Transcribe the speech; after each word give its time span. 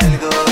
algo. 0.00 0.43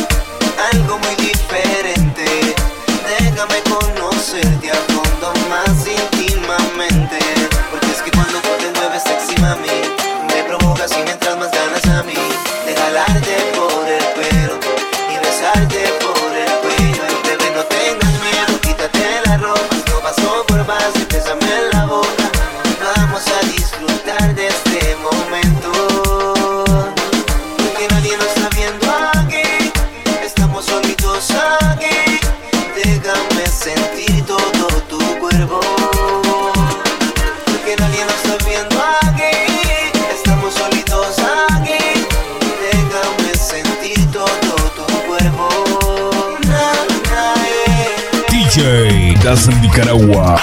Jazz 49.32 49.48
Nicaragua. 49.48 50.36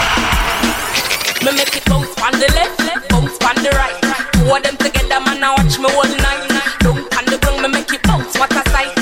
Me 1.46 1.52
make 1.54 1.78
it 1.78 1.86
bounce 1.86 2.10
on 2.26 2.34
the 2.42 2.50
left, 2.58 2.80
left, 2.80 3.08
bounce 3.08 3.38
on 3.46 3.56
the 3.62 3.70
right. 3.78 3.94
Two 4.34 4.50
of 4.50 4.64
them 4.64 4.78
together, 4.78 5.20
man, 5.22 5.44
I 5.44 5.54
watch 5.54 5.78
me 5.78 5.86
all 5.94 6.10
night. 6.18 6.50
Down 6.82 6.98
on 6.98 7.26
the 7.30 7.38
ground, 7.38 7.62
me 7.62 7.68
make 7.70 7.94
it 7.94 8.02
bounce, 8.02 8.34
what 8.40 8.50
a 8.50 8.66
sight. 8.74 8.98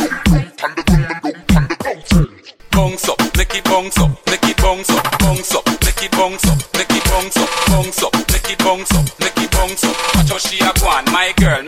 Bounce 2.72 3.08
up, 3.08 3.20
make 3.38 3.56
it 3.56 3.64
bounce 3.64 3.98
up, 3.98 4.12
make 4.28 4.44
it 4.44 4.58
bounce 4.58 4.90
up, 4.90 5.20
bounce 5.20 5.56
up, 5.56 5.66
make 5.66 6.04
it 6.04 6.12
bounce 6.12 6.44
up, 6.44 6.60
make 6.76 6.92
it 6.92 7.04
bounce 7.06 7.38
up, 7.38 7.50
bounce 7.68 8.04
up, 8.04 8.14
make 8.28 8.52
it 8.52 8.60
bounce 8.60 8.92
up, 8.92 9.20
make 9.22 9.38
it 9.40 9.52
bounce 9.52 9.84
up. 9.86 9.96
Watch 10.16 10.30
how 10.32 10.38
she 10.38 10.60
a 10.60 10.74
go 10.76 10.88
on, 10.88 11.06
my 11.16 11.32
girl. 11.38 11.67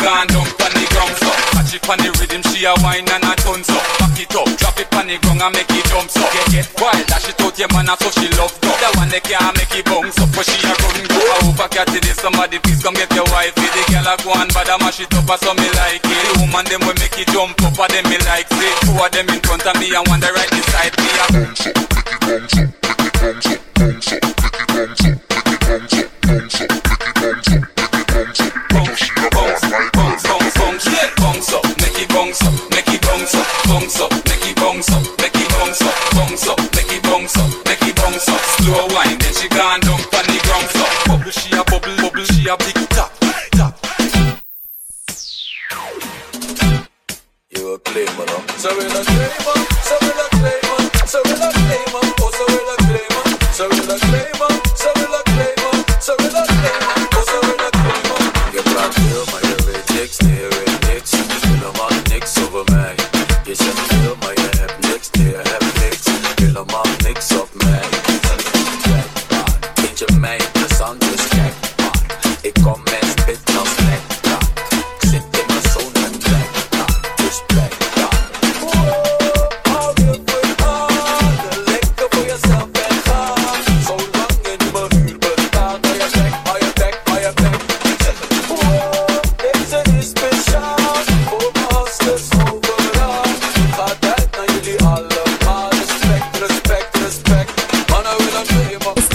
gone 0.00 0.26
down 0.28 0.48
on 0.48 0.72
the 0.72 0.84
ground 0.92 1.14
so 1.20 1.30
Catch 1.70 1.76
it 1.76 1.88
on 1.88 1.98
the 2.00 2.10
rhythm, 2.18 2.42
she 2.50 2.64
a 2.64 2.72
wine 2.82 3.06
and 3.06 3.24
a 3.24 3.32
turn 3.38 3.62
so. 3.62 3.76
Pack 4.00 4.16
it 4.16 4.32
up, 4.34 4.48
drop 4.56 4.78
it 4.80 4.90
on 4.96 5.06
the 5.06 5.16
ground 5.20 5.42
and 5.44 5.52
make 5.54 5.70
it 5.70 5.84
jump 5.86 6.08
so. 6.08 6.24
Get, 6.34 6.46
get 6.50 6.66
wild, 6.80 7.04
dash 7.06 7.28
it 7.28 7.40
out 7.40 7.54
your 7.54 7.70
man 7.70 7.86
and 7.86 7.98
so 8.00 8.08
she 8.10 8.26
love 8.34 8.54
go 8.64 8.72
The 8.80 8.88
one 8.96 9.10
they 9.12 9.20
can't 9.20 9.54
make 9.54 9.70
it 9.76 9.84
bounce 9.84 10.18
up, 10.18 10.30
but 10.32 10.48
she 10.48 10.58
a 10.64 10.72
run 10.72 10.98
go 11.04 11.20
I 11.20 11.36
hope 11.44 11.60
I 11.60 11.68
catch 11.68 11.94
it, 11.94 12.04
somebody 12.16 12.58
please 12.58 12.82
come 12.82 12.96
get 12.96 13.12
your 13.14 13.28
wife. 13.30 13.54
The 13.54 13.82
girl 13.86 14.08
a 14.08 14.14
go 14.18 14.30
and 14.34 14.50
bad 14.50 14.72
a 14.72 14.76
mash 14.80 14.98
it 14.98 15.12
up, 15.14 15.28
I 15.28 15.36
saw 15.36 15.54
me 15.54 15.68
like 15.78 16.02
it. 16.02 16.22
The 16.26 16.32
woman 16.42 16.64
them 16.66 16.80
will 16.82 16.98
make 16.98 17.14
it 17.20 17.28
jump 17.30 17.60
up, 17.62 17.76
but 17.76 17.92
them 17.92 18.08
me 18.08 18.18
like 18.24 18.50
it. 18.50 18.74
Two 18.82 18.96
of 18.96 19.10
them 19.12 19.28
in 19.30 19.40
front 19.44 19.62
of 19.62 19.78
me 19.78 19.94
and 19.94 20.06
one 20.08 20.18
the 20.18 20.32
right 20.32 20.50
beside 20.50 20.94
me. 20.96 21.08
I 21.22 21.26
Bong 34.60 34.82
so, 34.82 35.00
make 35.16 35.34
it 35.34 35.48
bong 35.48 35.72
so, 35.72 35.90
bong 36.12 36.36
so, 36.36 36.54
make 36.76 36.92
it 36.92 37.02
bong 37.02 37.26
so, 37.26 37.42
make 37.64 37.82
it 37.82 37.96
bong 37.96 38.12
so. 38.12 38.36
Slow 38.60 38.86
wine, 38.94 39.16
then 39.18 39.32
she 39.32 39.48
gone 39.48 39.80
down 39.80 39.98
on 39.98 40.24
the 40.28 40.38
ground 40.44 40.68
so. 40.68 40.84
Bubble, 41.08 41.30
she 41.30 41.50
a 41.56 41.64
bubble, 41.64 41.96
bubble, 41.96 42.24
she 42.24 42.46
a 42.46 42.56
big 42.58 42.76
top. 42.90 43.10
Top. 43.52 43.74
You 47.50 47.72
a 47.72 47.78
play, 47.78 48.04
man. 48.04 48.48
So 48.58 48.76
we 48.76 48.84
not 48.84 49.06
play, 49.06 49.30
man. 49.46 49.66
So 49.80 49.96
we 50.02 50.08
not 50.08 50.30
play, 50.30 50.60
man. 50.62 51.06
So 51.06 51.22
we're 51.24 51.38
not 51.38 51.54
play. 51.54 51.79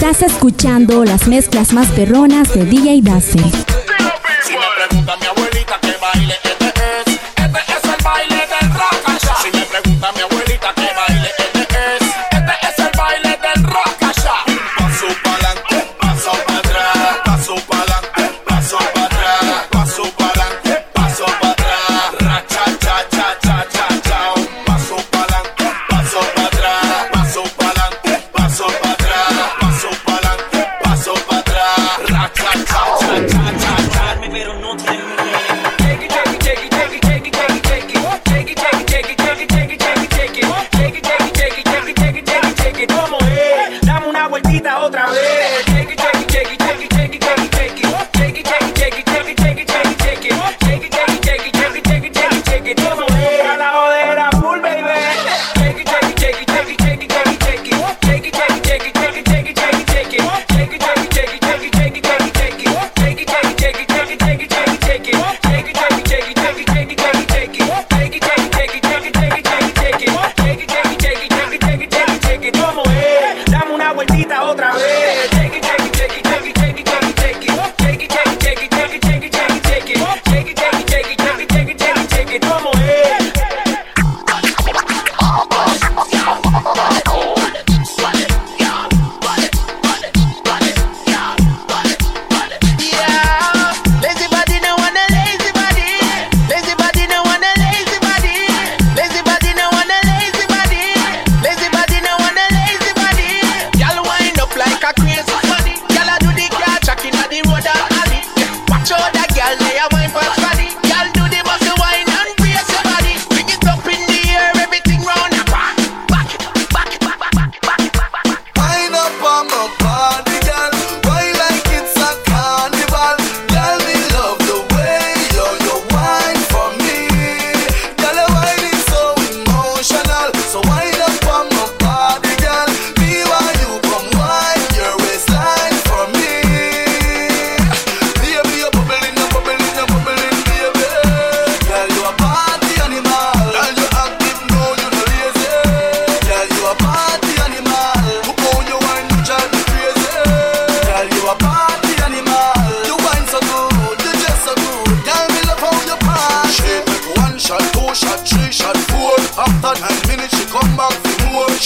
Estás 0.08 0.34
escuchando 0.34 1.04
las 1.04 1.26
mezclas 1.26 1.72
más 1.72 1.90
perronas 1.90 2.54
de 2.54 2.64
DJ 2.64 3.00
Dazzle. 3.02 3.65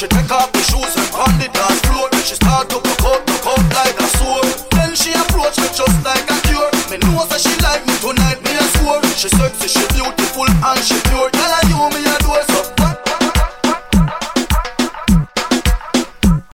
she 0.01 0.07
take 0.09 0.31
up 0.31 0.60